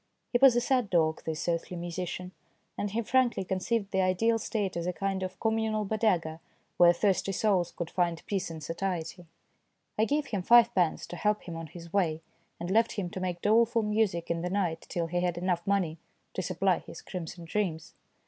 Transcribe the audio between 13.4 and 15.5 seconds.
doleful music in the night till he had